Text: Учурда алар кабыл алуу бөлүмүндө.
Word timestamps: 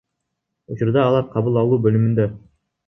Учурда 0.75 1.03
алар 1.11 1.29
кабыл 1.37 1.61
алуу 1.65 1.81
бөлүмүндө. 1.87 2.31